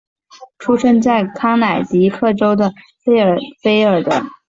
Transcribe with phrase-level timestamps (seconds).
[0.57, 2.73] 出生在康乃狄克州的
[3.05, 4.09] 费尔菲尔德。